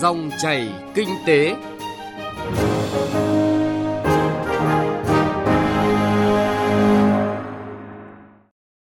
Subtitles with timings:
[0.00, 1.56] Dòng chảy kinh tế.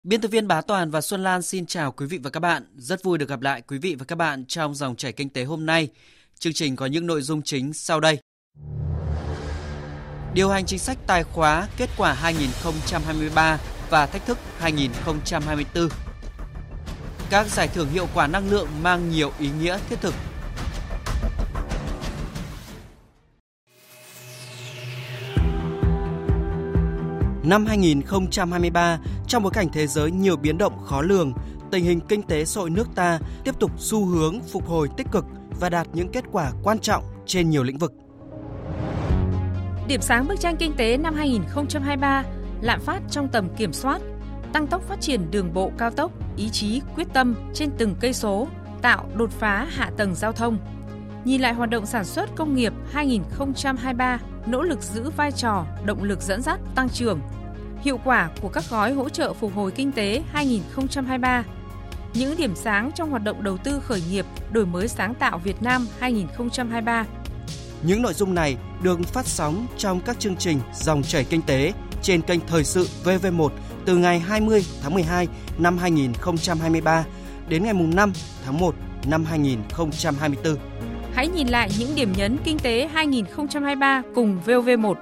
[0.02, 2.66] Biên tập viên Bá Toàn và Xuân Lan xin chào quý vị và các bạn.
[2.76, 5.44] Rất vui được gặp lại quý vị và các bạn trong dòng chảy kinh tế
[5.44, 5.88] hôm nay.
[6.38, 8.18] Chương trình có những nội dung chính sau đây.
[10.34, 13.58] Điều hành chính sách tài khóa kết quả 2023
[13.90, 15.88] và thách thức 2024.
[17.30, 20.14] Các giải thưởng hiệu quả năng lượng mang nhiều ý nghĩa thiết thực
[27.44, 31.32] Năm 2023, trong bối cảnh thế giới nhiều biến động khó lường,
[31.70, 35.06] tình hình kinh tế xã hội nước ta tiếp tục xu hướng phục hồi tích
[35.12, 35.24] cực
[35.60, 37.92] và đạt những kết quả quan trọng trên nhiều lĩnh vực.
[39.88, 42.24] Điểm sáng bức tranh kinh tế năm 2023,
[42.60, 44.02] lạm phát trong tầm kiểm soát,
[44.52, 48.12] tăng tốc phát triển đường bộ cao tốc, ý chí quyết tâm trên từng cây
[48.12, 48.48] số,
[48.82, 50.58] tạo đột phá hạ tầng giao thông.
[51.24, 56.02] Nhìn lại hoạt động sản xuất công nghiệp 2023, nỗ lực giữ vai trò động
[56.02, 57.20] lực dẫn dắt tăng trưởng,
[57.84, 61.44] hiệu quả của các gói hỗ trợ phục hồi kinh tế 2023,
[62.14, 65.62] những điểm sáng trong hoạt động đầu tư khởi nghiệp, đổi mới sáng tạo Việt
[65.62, 67.04] Nam 2023.
[67.82, 71.72] Những nội dung này được phát sóng trong các chương trình Dòng chảy kinh tế
[72.02, 73.48] trên kênh Thời sự VV1
[73.84, 77.04] từ ngày 20 tháng 12 năm 2023
[77.48, 78.12] đến ngày 5
[78.44, 78.74] tháng 1
[79.06, 80.56] năm 2024.
[81.14, 84.94] Hãy nhìn lại những điểm nhấn kinh tế 2023 cùng VOV1.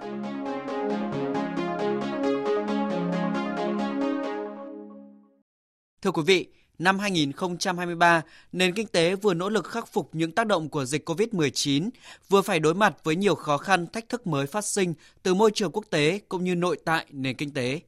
[6.02, 6.46] Thưa quý vị,
[6.78, 8.22] năm 2023,
[8.52, 11.90] nền kinh tế vừa nỗ lực khắc phục những tác động của dịch COVID-19,
[12.28, 15.50] vừa phải đối mặt với nhiều khó khăn, thách thức mới phát sinh từ môi
[15.54, 17.80] trường quốc tế cũng như nội tại nền kinh tế.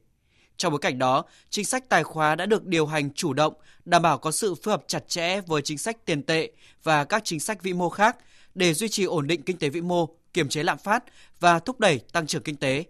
[0.57, 3.53] Trong bối cảnh đó, chính sách tài khóa đã được điều hành chủ động,
[3.85, 6.51] đảm bảo có sự phối hợp chặt chẽ với chính sách tiền tệ
[6.83, 8.17] và các chính sách vĩ mô khác
[8.53, 11.03] để duy trì ổn định kinh tế vĩ mô, kiềm chế lạm phát
[11.39, 12.83] và thúc đẩy tăng trưởng kinh tế.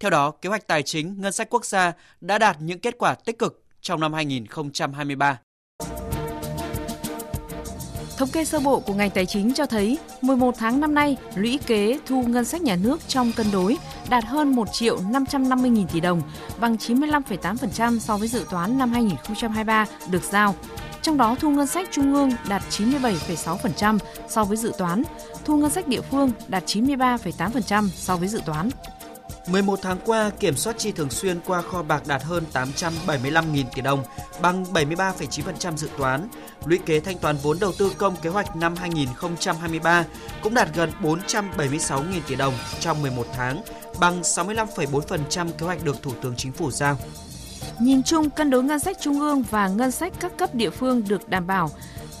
[0.00, 3.14] Theo đó, kế hoạch tài chính ngân sách quốc gia đã đạt những kết quả
[3.14, 5.38] tích cực trong năm 2023.
[8.16, 11.58] Thống kê sơ bộ của ngành tài chính cho thấy 11 tháng năm nay, lũy
[11.66, 13.76] kế thu ngân sách nhà nước trong cân đối
[14.08, 16.22] đạt hơn 1 triệu 550 nghìn tỷ đồng,
[16.60, 20.54] bằng 95,8% so với dự toán năm 2023 được giao.
[21.02, 25.02] Trong đó thu ngân sách trung ương đạt 97,6% so với dự toán,
[25.44, 28.70] thu ngân sách địa phương đạt 93,8% so với dự toán.
[29.46, 33.82] 11 tháng qua, kiểm soát chi thường xuyên qua kho bạc đạt hơn 875.000 tỷ
[33.82, 34.04] đồng,
[34.42, 36.28] bằng 73,9% dự toán.
[36.64, 40.04] Lũy kế thanh toán vốn đầu tư công kế hoạch năm 2023
[40.42, 43.62] cũng đạt gần 476.000 tỷ đồng trong 11 tháng,
[44.00, 46.98] bằng 65,4% kế hoạch được Thủ tướng Chính phủ giao.
[47.80, 51.02] Nhìn chung, cân đối ngân sách trung ương và ngân sách các cấp địa phương
[51.08, 51.70] được đảm bảo.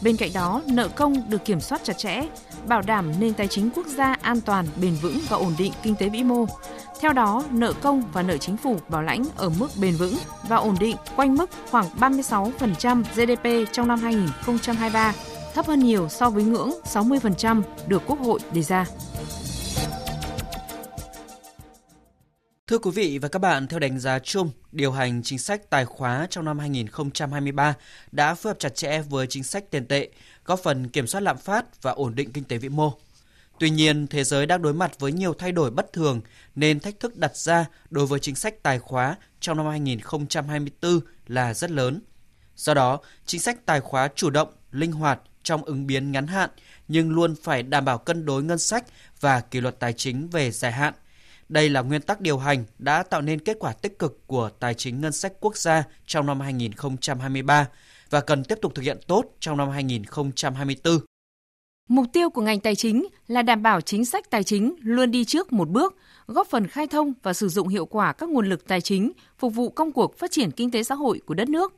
[0.02, 2.22] Bên cạnh đó, nợ công được kiểm soát chặt chẽ,
[2.66, 5.94] bảo đảm nền tài chính quốc gia an toàn, bền vững và ổn định kinh
[5.94, 6.46] tế vĩ mô.
[7.02, 10.14] Theo đó, nợ công và nợ chính phủ bảo lãnh ở mức bền vững
[10.48, 15.14] và ổn định quanh mức khoảng 36% GDP trong năm 2023,
[15.54, 18.86] thấp hơn nhiều so với ngưỡng 60% được Quốc hội đề ra.
[22.66, 25.84] Thưa quý vị và các bạn, theo đánh giá chung, điều hành chính sách tài
[25.84, 27.74] khóa trong năm 2023
[28.12, 30.10] đã phối hợp chặt chẽ với chính sách tiền tệ,
[30.44, 32.92] góp phần kiểm soát lạm phát và ổn định kinh tế vĩ mô.
[33.58, 36.20] Tuy nhiên, thế giới đang đối mặt với nhiều thay đổi bất thường
[36.54, 41.54] nên thách thức đặt ra đối với chính sách tài khóa trong năm 2024 là
[41.54, 42.00] rất lớn.
[42.56, 46.50] Do đó, chính sách tài khóa chủ động, linh hoạt trong ứng biến ngắn hạn
[46.88, 48.84] nhưng luôn phải đảm bảo cân đối ngân sách
[49.20, 50.94] và kỷ luật tài chính về dài hạn.
[51.48, 54.74] Đây là nguyên tắc điều hành đã tạo nên kết quả tích cực của tài
[54.74, 57.68] chính ngân sách quốc gia trong năm 2023
[58.10, 60.98] và cần tiếp tục thực hiện tốt trong năm 2024.
[61.92, 65.24] Mục tiêu của ngành tài chính là đảm bảo chính sách tài chính luôn đi
[65.24, 68.66] trước một bước, góp phần khai thông và sử dụng hiệu quả các nguồn lực
[68.66, 71.74] tài chính phục vụ công cuộc phát triển kinh tế xã hội của đất nước.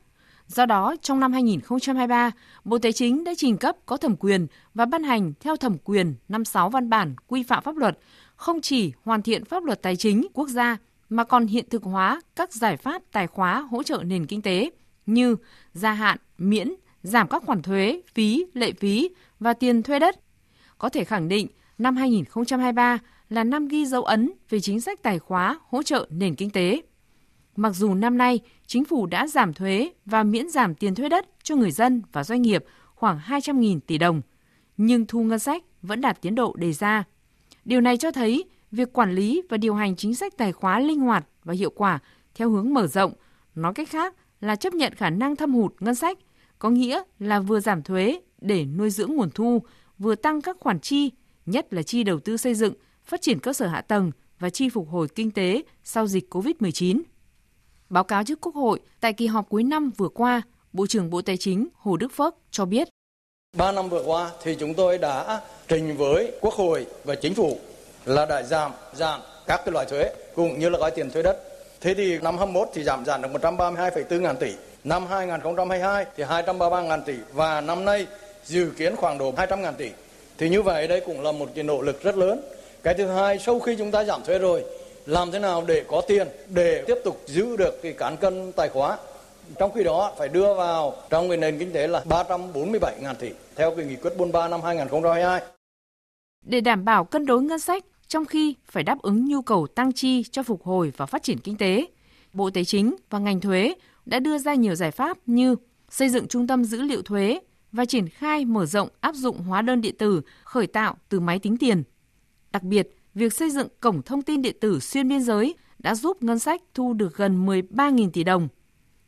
[0.47, 2.31] Do đó, trong năm 2023,
[2.63, 6.15] Bộ Tài chính đã trình cấp có thẩm quyền và ban hành theo thẩm quyền
[6.29, 7.99] 56 văn bản quy phạm pháp luật,
[8.35, 10.77] không chỉ hoàn thiện pháp luật tài chính quốc gia
[11.09, 14.69] mà còn hiện thực hóa các giải pháp tài khóa hỗ trợ nền kinh tế
[15.05, 15.35] như
[15.73, 16.73] gia hạn, miễn,
[17.05, 19.09] giảm các khoản thuế, phí, lệ phí
[19.39, 20.19] và tiền thuê đất.
[20.77, 21.47] Có thể khẳng định
[21.77, 22.99] năm 2023
[23.29, 26.81] là năm ghi dấu ấn về chính sách tài khóa hỗ trợ nền kinh tế.
[27.55, 31.25] Mặc dù năm nay chính phủ đã giảm thuế và miễn giảm tiền thuê đất
[31.43, 32.65] cho người dân và doanh nghiệp
[32.95, 34.21] khoảng 200.000 tỷ đồng,
[34.77, 37.03] nhưng thu ngân sách vẫn đạt tiến độ đề ra.
[37.65, 40.99] Điều này cho thấy việc quản lý và điều hành chính sách tài khóa linh
[40.99, 41.99] hoạt và hiệu quả
[42.35, 43.13] theo hướng mở rộng,
[43.55, 46.17] nói cách khác là chấp nhận khả năng thâm hụt ngân sách,
[46.59, 49.61] có nghĩa là vừa giảm thuế để nuôi dưỡng nguồn thu,
[49.99, 51.11] vừa tăng các khoản chi,
[51.45, 52.73] nhất là chi đầu tư xây dựng,
[53.05, 57.01] phát triển cơ sở hạ tầng và chi phục hồi kinh tế sau dịch COVID-19.
[57.89, 60.41] Báo cáo trước Quốc hội tại kỳ họp cuối năm vừa qua,
[60.73, 62.87] Bộ trưởng Bộ Tài chính Hồ Đức Phước cho biết.
[63.57, 67.59] Ba năm vừa qua thì chúng tôi đã trình với Quốc hội và Chính phủ
[68.05, 71.43] là đã giảm giảm các cái loại thuế cũng như là gói tiền thuế đất.
[71.81, 74.53] Thế thì năm 21 thì giảm giảm được 132,4 ngàn tỷ,
[74.85, 78.07] năm 2022 thì 233 ngàn tỷ và năm nay
[78.43, 79.89] dự kiến khoảng độ 200 ngàn tỷ.
[80.37, 82.41] Thì như vậy đây cũng là một cái nỗ lực rất lớn.
[82.83, 84.63] Cái thứ hai sau khi chúng ta giảm thuế rồi
[85.05, 88.69] làm thế nào để có tiền để tiếp tục giữ được cái cán cân tài
[88.69, 88.97] khóa
[89.59, 93.29] trong khi đó phải đưa vào trong cái nền kinh tế là 347 ngàn tỷ
[93.55, 95.41] theo cái nghị quyết 43 năm 2022.
[96.45, 99.93] Để đảm bảo cân đối ngân sách trong khi phải đáp ứng nhu cầu tăng
[99.93, 101.85] chi cho phục hồi và phát triển kinh tế,
[102.33, 103.73] Bộ Tài chính và ngành thuế
[104.05, 105.55] đã đưa ra nhiều giải pháp như
[105.89, 107.39] xây dựng trung tâm dữ liệu thuế
[107.71, 111.39] và triển khai mở rộng áp dụng hóa đơn điện tử khởi tạo từ máy
[111.39, 111.83] tính tiền.
[112.51, 116.23] Đặc biệt, việc xây dựng cổng thông tin điện tử xuyên biên giới đã giúp
[116.23, 118.47] ngân sách thu được gần 13.000 tỷ đồng.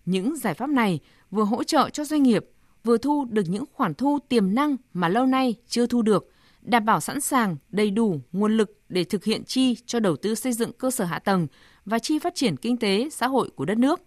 [0.05, 1.00] Những giải pháp này
[1.31, 2.45] vừa hỗ trợ cho doanh nghiệp,
[2.83, 6.85] vừa thu được những khoản thu tiềm năng mà lâu nay chưa thu được, đảm
[6.85, 10.53] bảo sẵn sàng đầy đủ nguồn lực để thực hiện chi cho đầu tư xây
[10.53, 11.47] dựng cơ sở hạ tầng
[11.85, 14.01] và chi phát triển kinh tế xã hội của đất nước.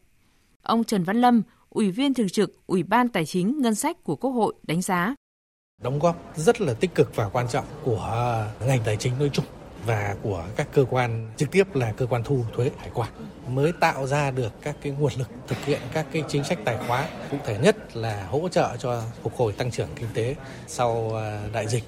[0.63, 4.17] Ông Trần Văn Lâm, Ủy viên Thường trực Ủy ban Tài chính Ngân sách của
[4.17, 5.15] Quốc hội đánh giá.
[5.83, 9.31] Đóng góp rất là tích cực và quan trọng của ờ, ngành tài chính nói
[9.33, 9.45] chung
[9.87, 13.09] và của các cơ quan trực tiếp là cơ quan thu thuế hải quan
[13.49, 16.79] mới tạo ra được các cái nguồn lực thực hiện các cái chính sách tài
[16.87, 20.37] khóa cụ thể nhất là hỗ trợ cho phục hồi tăng trưởng kinh tế
[20.67, 21.85] sau ờ, đại dịch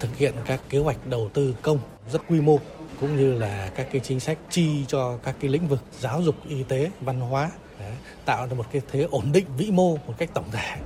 [0.00, 1.78] thực hiện các kế hoạch đầu tư công
[2.12, 2.58] rất quy mô
[3.00, 6.34] cũng như là các cái chính sách chi cho các cái lĩnh vực giáo dục
[6.48, 7.50] y tế văn hóa
[8.24, 10.76] tạo ra một cái thế ổn định vĩ mô một cách tổng thể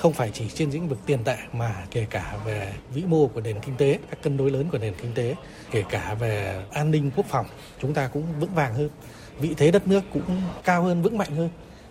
[0.00, 3.40] không phải chỉ trên lĩnh vực tiền tệ mà kể cả về vĩ mô của
[3.40, 5.34] nền kinh tế, các cân đối lớn của nền kinh tế,
[5.70, 7.46] kể cả về an ninh quốc phòng,
[7.80, 8.90] chúng ta cũng vững vàng hơn.
[9.38, 11.48] Vị thế đất nước cũng cao hơn, vững mạnh hơn.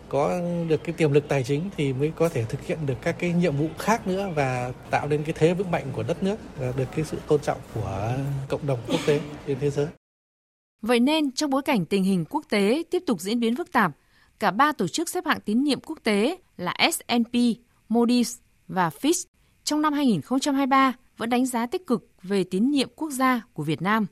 [0.10, 3.16] Có được cái tiềm lực tài chính thì mới có thể thực hiện được các
[3.20, 6.40] cái nhiệm vụ khác nữa và tạo nên cái thế vững mạnh của đất nước
[6.58, 8.14] và được cái sự tôn trọng của
[8.48, 9.88] cộng đồng quốc tế trên thế giới.
[10.82, 13.92] Vậy nên trong bối cảnh tình hình quốc tế tiếp tục diễn biến phức tạp,
[14.40, 17.34] cả ba tổ chức xếp hạng tín nhiệm quốc tế là S&P,
[17.90, 19.26] Moody's và Fitch
[19.64, 23.82] trong năm 2023 vẫn đánh giá tích cực về tín nhiệm quốc gia của Việt
[23.82, 24.06] Nam.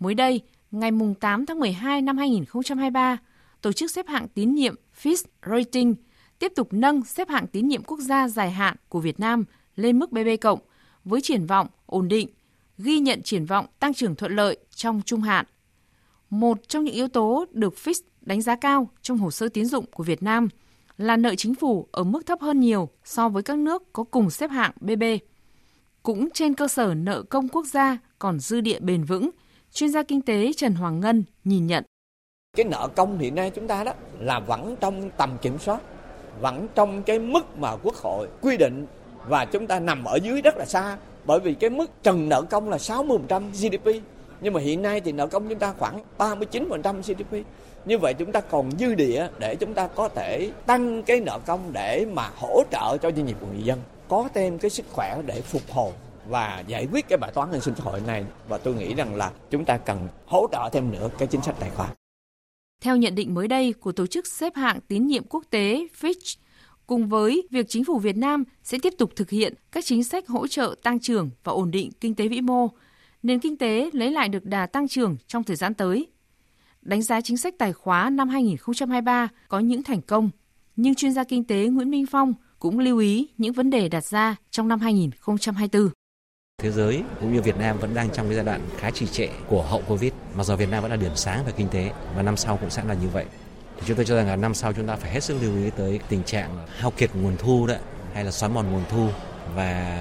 [0.00, 0.40] Mới đây,
[0.70, 0.90] ngày
[1.20, 3.16] 8 tháng 12 năm 2023,
[3.60, 5.94] tổ chức xếp hạng tín nhiệm Fitch Rating
[6.38, 9.44] tiếp tục nâng xếp hạng tín nhiệm quốc gia dài hạn của Việt Nam
[9.76, 10.58] lên mức BB cộng
[11.04, 12.28] với triển vọng ổn định,
[12.78, 15.46] ghi nhận triển vọng tăng trưởng thuận lợi trong trung hạn.
[16.30, 19.84] Một trong những yếu tố được Fitch đánh giá cao trong hồ sơ tín dụng
[19.92, 20.48] của Việt Nam–
[20.98, 24.30] là nợ chính phủ ở mức thấp hơn nhiều so với các nước có cùng
[24.30, 25.02] xếp hạng BB.
[26.02, 29.30] Cũng trên cơ sở nợ công quốc gia còn dư địa bền vững,
[29.72, 31.84] chuyên gia kinh tế Trần Hoàng Ngân nhìn nhận.
[32.56, 35.80] Cái nợ công hiện nay chúng ta đó là vẫn trong tầm kiểm soát,
[36.40, 38.86] vẫn trong cái mức mà quốc hội quy định
[39.28, 42.42] và chúng ta nằm ở dưới rất là xa bởi vì cái mức trần nợ
[42.42, 44.02] công là 60% GDP
[44.40, 47.46] nhưng mà hiện nay thì nợ công chúng ta khoảng 39% GDP
[47.86, 51.38] như vậy chúng ta còn dư địa để chúng ta có thể tăng cái nợ
[51.46, 53.78] công để mà hỗ trợ cho doanh nghiệp của người dân
[54.08, 55.92] có thêm cái sức khỏe để phục hồi
[56.28, 59.14] và giải quyết cái bài toán an sinh xã hội này và tôi nghĩ rằng
[59.14, 61.88] là chúng ta cần hỗ trợ thêm nữa cái chính sách tài khoá.
[62.82, 66.36] Theo nhận định mới đây của tổ chức xếp hạng tín nhiệm quốc tế Fitch,
[66.86, 70.28] cùng với việc chính phủ Việt Nam sẽ tiếp tục thực hiện các chính sách
[70.28, 72.68] hỗ trợ tăng trưởng và ổn định kinh tế vĩ mô,
[73.22, 76.06] nền kinh tế lấy lại được đà tăng trưởng trong thời gian tới
[76.84, 80.30] đánh giá chính sách tài khóa năm 2023 có những thành công,
[80.76, 84.04] nhưng chuyên gia kinh tế Nguyễn Minh Phong cũng lưu ý những vấn đề đặt
[84.04, 85.88] ra trong năm 2024.
[86.62, 89.28] Thế giới cũng như Việt Nam vẫn đang trong cái giai đoạn khá trì trệ
[89.46, 92.22] của hậu Covid, mặc dù Việt Nam vẫn là điểm sáng về kinh tế và
[92.22, 93.24] năm sau cũng sẽ là như vậy.
[93.76, 95.70] Thì chúng tôi cho rằng là năm sau chúng ta phải hết sức lưu ý
[95.70, 97.78] tới tình trạng hao kiệt nguồn thu đấy
[98.14, 99.08] hay là xóa mòn nguồn thu
[99.54, 100.00] và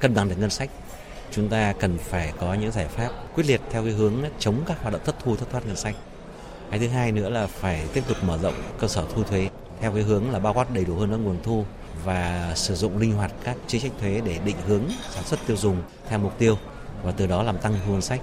[0.00, 0.70] cân bằng được ngân sách
[1.30, 4.82] chúng ta cần phải có những giải pháp quyết liệt theo cái hướng chống các
[4.82, 5.94] hoạt động thất thu thất thoát ngân sách.
[6.70, 9.48] Cái thứ hai nữa là phải tiếp tục mở rộng cơ sở thu thuế
[9.80, 11.64] theo cái hướng là bao quát đầy đủ hơn các nguồn thu
[12.04, 15.56] và sử dụng linh hoạt các chính sách thuế để định hướng sản xuất tiêu
[15.56, 16.58] dùng theo mục tiêu
[17.02, 18.20] và từ đó làm tăng thu ngân sách.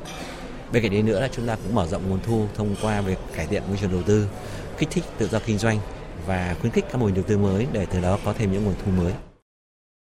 [0.71, 3.17] Bên cạnh đấy nữa là chúng ta cũng mở rộng nguồn thu thông qua việc
[3.35, 4.27] cải thiện môi trường đầu tư,
[4.77, 5.79] kích thích tự do kinh doanh
[6.25, 8.65] và khuyến khích các mô hình đầu tư mới để từ đó có thêm những
[8.65, 9.13] nguồn thu mới.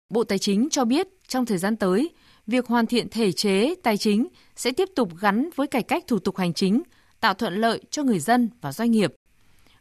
[0.10, 2.10] Bộ Tài chính cho biết trong thời gian tới,
[2.48, 6.20] việc hoàn thiện thể chế tài chính sẽ tiếp tục gắn với cải cách thủ
[6.20, 6.84] tục hành chính,
[7.20, 9.14] tạo thuận lợi cho người dân và doanh nghiệp.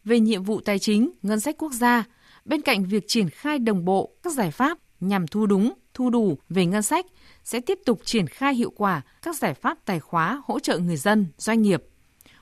[0.04, 2.04] Về nhiệm vụ tài chính, ngân sách quốc gia,
[2.44, 6.38] bên cạnh việc triển khai đồng bộ các giải pháp nhằm thu đúng, thu đủ
[6.49, 7.06] về ngân sách,
[7.44, 10.96] sẽ tiếp tục triển khai hiệu quả các giải pháp tài khóa hỗ trợ người
[10.96, 11.82] dân, doanh nghiệp.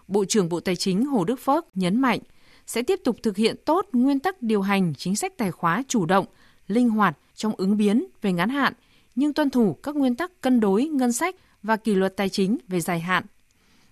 [0.09, 2.21] Bộ trưởng Bộ Tài chính Hồ Đức Phước nhấn mạnh
[2.67, 6.07] sẽ tiếp tục thực hiện tốt nguyên tắc điều hành chính sách tài khóa chủ
[6.07, 6.27] động,
[6.67, 8.73] linh hoạt trong ứng biến về ngắn hạn,
[9.15, 12.59] nhưng tuân thủ các nguyên tắc cân đối ngân sách và kỷ luật tài chính
[12.69, 13.25] về dài hạn.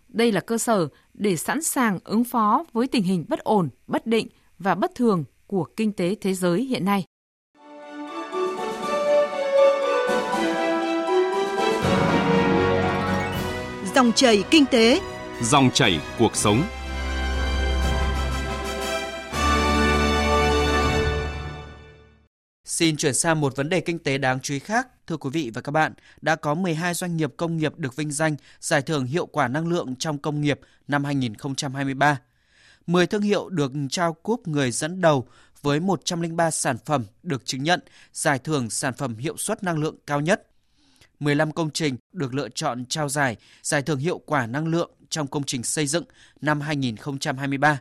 [0.09, 4.07] Đây là cơ sở để sẵn sàng ứng phó với tình hình bất ổn, bất
[4.07, 7.05] định và bất thường của kinh tế thế giới hiện nay.
[13.95, 15.01] Dòng chảy kinh tế,
[15.43, 16.63] dòng chảy cuộc sống.
[22.83, 24.89] Xin chuyển sang một vấn đề kinh tế đáng chú ý khác.
[25.07, 28.11] Thưa quý vị và các bạn, đã có 12 doanh nghiệp công nghiệp được vinh
[28.11, 32.21] danh giải thưởng hiệu quả năng lượng trong công nghiệp năm 2023.
[32.87, 35.27] 10 thương hiệu được trao cúp người dẫn đầu
[35.63, 37.81] với 103 sản phẩm được chứng nhận
[38.13, 40.47] giải thưởng sản phẩm hiệu suất năng lượng cao nhất.
[41.21, 45.27] 15 công trình được lựa chọn trao giải giải thưởng hiệu quả năng lượng trong
[45.27, 46.05] công trình xây dựng
[46.41, 47.81] năm 2023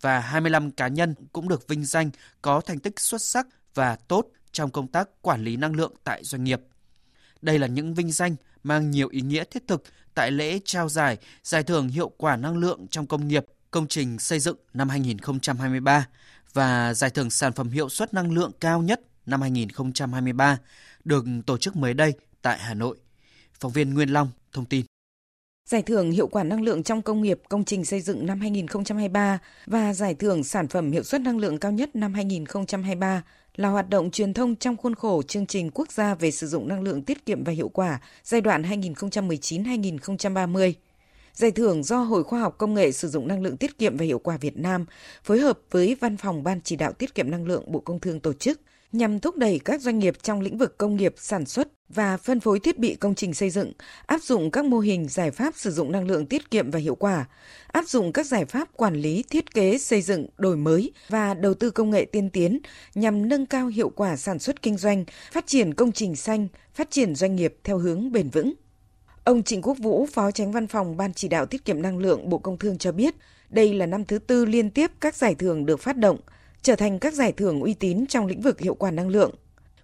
[0.00, 2.10] và 25 cá nhân cũng được vinh danh
[2.42, 6.24] có thành tích xuất sắc và tốt trong công tác quản lý năng lượng tại
[6.24, 6.60] doanh nghiệp.
[7.42, 9.82] Đây là những vinh danh mang nhiều ý nghĩa thiết thực
[10.14, 14.18] tại lễ trao giải giải thưởng hiệu quả năng lượng trong công nghiệp công trình
[14.18, 16.08] xây dựng năm 2023
[16.52, 20.58] và giải thưởng sản phẩm hiệu suất năng lượng cao nhất năm 2023
[21.04, 22.12] được tổ chức mới đây
[22.42, 22.96] tại Hà Nội.
[23.60, 24.93] Phóng viên Nguyên Long thông tin.
[25.66, 29.38] Giải thưởng hiệu quả năng lượng trong công nghiệp công trình xây dựng năm 2023
[29.66, 33.22] và giải thưởng sản phẩm hiệu suất năng lượng cao nhất năm 2023
[33.56, 36.68] là hoạt động truyền thông trong khuôn khổ chương trình quốc gia về sử dụng
[36.68, 40.72] năng lượng tiết kiệm và hiệu quả giai đoạn 2019-2030.
[41.32, 44.04] Giải thưởng do Hội Khoa học Công nghệ sử dụng năng lượng tiết kiệm và
[44.04, 44.86] hiệu quả Việt Nam
[45.22, 48.20] phối hợp với Văn phòng Ban chỉ đạo tiết kiệm năng lượng Bộ Công Thương
[48.20, 48.60] tổ chức
[48.94, 52.40] nhằm thúc đẩy các doanh nghiệp trong lĩnh vực công nghiệp sản xuất và phân
[52.40, 53.72] phối thiết bị công trình xây dựng
[54.06, 56.94] áp dụng các mô hình giải pháp sử dụng năng lượng tiết kiệm và hiệu
[56.94, 57.24] quả,
[57.72, 61.54] áp dụng các giải pháp quản lý thiết kế xây dựng đổi mới và đầu
[61.54, 62.58] tư công nghệ tiên tiến
[62.94, 66.90] nhằm nâng cao hiệu quả sản xuất kinh doanh, phát triển công trình xanh, phát
[66.90, 68.52] triển doanh nghiệp theo hướng bền vững.
[69.24, 72.28] Ông Trịnh Quốc Vũ, Phó Tránh Văn phòng Ban Chỉ đạo Tiết kiệm Năng lượng
[72.28, 73.14] Bộ Công Thương cho biết,
[73.50, 76.18] đây là năm thứ tư liên tiếp các giải thưởng được phát động,
[76.64, 79.30] trở thành các giải thưởng uy tín trong lĩnh vực hiệu quả năng lượng.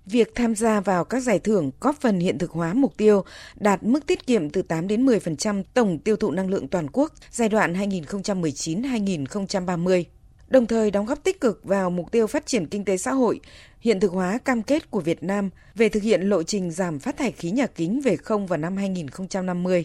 [0.07, 3.83] Việc tham gia vào các giải thưởng góp phần hiện thực hóa mục tiêu đạt
[3.83, 7.49] mức tiết kiệm từ 8 đến 10% tổng tiêu thụ năng lượng toàn quốc giai
[7.49, 10.05] đoạn 2019-2030
[10.51, 13.41] đồng thời đóng góp tích cực vào mục tiêu phát triển kinh tế xã hội,
[13.81, 17.17] hiện thực hóa cam kết của Việt Nam về thực hiện lộ trình giảm phát
[17.17, 19.85] thải khí nhà kính về không vào năm 2050.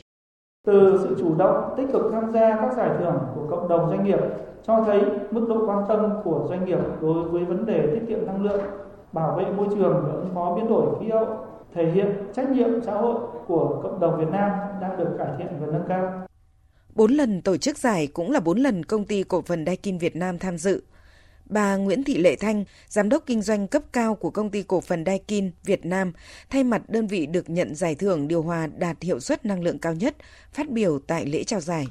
[0.65, 4.03] Từ sự chủ động, tích cực tham gia các giải thưởng của cộng đồng doanh
[4.03, 4.19] nghiệp
[4.67, 8.25] cho thấy mức độ quan tâm của doanh nghiệp đối với vấn đề tiết kiệm
[8.25, 8.62] năng lượng,
[9.12, 11.27] bảo vệ môi trường và ứng phó biến đổi khí hậu,
[11.74, 13.15] thể hiện trách nhiệm xã hội
[13.48, 14.50] của cộng đồng Việt Nam
[14.81, 16.12] đang được cải thiện và nâng cao.
[16.95, 20.15] Bốn lần tổ chức giải cũng là bốn lần công ty cổ phần Daikin Việt
[20.15, 20.81] Nam tham dự.
[21.50, 24.82] Bà Nguyễn Thị Lệ Thanh, giám đốc kinh doanh cấp cao của công ty cổ
[24.82, 26.14] phần Daikin Việt Nam,
[26.50, 29.80] thay mặt đơn vị được nhận giải thưởng điều hòa đạt hiệu suất năng lượng
[29.80, 30.16] cao nhất,
[30.54, 31.88] phát biểu tại lễ trao giải.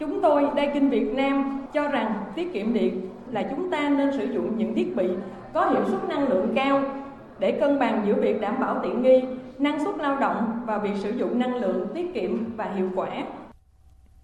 [0.00, 4.24] Chúng tôi Daikin Việt Nam cho rằng tiết kiệm điện là chúng ta nên sử
[4.34, 5.06] dụng những thiết bị
[5.54, 7.04] có hiệu suất năng lượng cao
[7.38, 9.22] để cân bằng giữa việc đảm bảo tiện nghi,
[9.58, 13.24] năng suất lao động và việc sử dụng năng lượng tiết kiệm và hiệu quả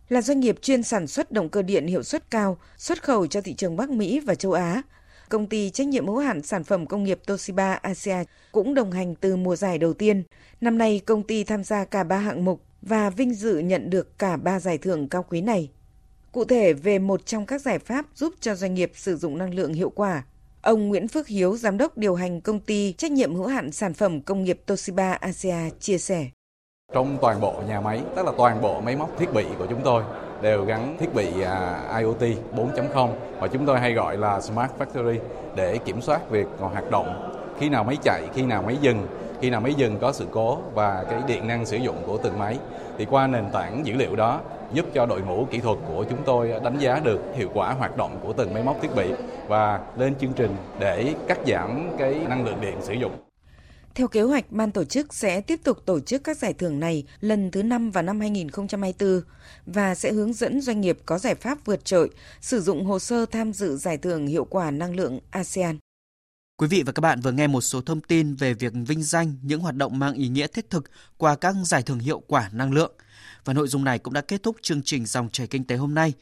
[0.09, 3.41] là doanh nghiệp chuyên sản xuất động cơ điện hiệu suất cao, xuất khẩu cho
[3.41, 4.83] thị trường Bắc Mỹ và châu Á.
[5.29, 8.17] Công ty trách nhiệm hữu hạn sản phẩm công nghiệp Toshiba Asia
[8.53, 10.23] cũng đồng hành từ mùa giải đầu tiên.
[10.61, 14.19] Năm nay, công ty tham gia cả ba hạng mục và vinh dự nhận được
[14.19, 15.71] cả ba giải thưởng cao quý này.
[16.33, 19.55] Cụ thể về một trong các giải pháp giúp cho doanh nghiệp sử dụng năng
[19.55, 20.25] lượng hiệu quả,
[20.63, 23.95] ông Nguyễn Phước Hiếu, giám đốc điều hành công ty trách nhiệm hữu hạn sản
[23.95, 26.31] phẩm công nghiệp Toshiba Asia chia sẻ.
[26.95, 29.81] Trong toàn bộ nhà máy, tức là toàn bộ máy móc thiết bị của chúng
[29.85, 30.03] tôi
[30.43, 32.23] đều gắn thiết bị à, IoT
[32.57, 33.09] 4.0
[33.41, 35.19] và chúng tôi hay gọi là Smart Factory
[35.55, 39.07] để kiểm soát việc hoạt động khi nào máy chạy, khi nào máy dừng,
[39.41, 42.39] khi nào máy dừng có sự cố và cái điện năng sử dụng của từng
[42.39, 42.59] máy.
[42.99, 44.41] Thì qua nền tảng dữ liệu đó
[44.73, 47.97] giúp cho đội ngũ kỹ thuật của chúng tôi đánh giá được hiệu quả hoạt
[47.97, 49.13] động của từng máy móc thiết bị
[49.49, 53.13] và lên chương trình để cắt giảm cái năng lượng điện sử dụng.
[53.95, 57.05] Theo kế hoạch, ban tổ chức sẽ tiếp tục tổ chức các giải thưởng này
[57.21, 59.21] lần thứ 5 vào năm 2024
[59.67, 62.11] và sẽ hướng dẫn doanh nghiệp có giải pháp vượt trội
[62.41, 65.79] sử dụng hồ sơ tham dự giải thưởng hiệu quả năng lượng ASEAN.
[66.57, 69.37] Quý vị và các bạn vừa nghe một số thông tin về việc vinh danh
[69.43, 72.73] những hoạt động mang ý nghĩa thiết thực qua các giải thưởng hiệu quả năng
[72.73, 72.93] lượng.
[73.45, 75.95] Và nội dung này cũng đã kết thúc chương trình Dòng chảy kinh tế hôm
[75.95, 76.13] nay.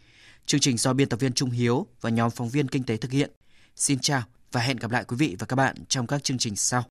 [0.46, 3.12] Chương trình do biên tập viên Trung Hiếu và nhóm phóng viên kinh tế thực
[3.12, 3.30] hiện.
[3.76, 6.56] Xin chào và hẹn gặp lại quý vị và các bạn trong các chương trình
[6.56, 6.84] sau.